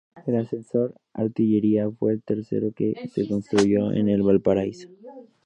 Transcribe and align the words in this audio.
El 0.25 0.35
ascensor 0.35 0.95
Artillería 1.13 1.87
fue 1.91 2.13
el 2.13 2.23
tercero 2.23 2.71
que 2.73 3.07
se 3.13 3.27
construyó 3.27 3.91
en 3.91 4.25
Valparaíso. 4.25 4.89